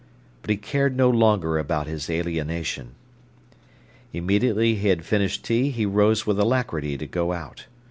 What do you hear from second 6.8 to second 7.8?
to go out.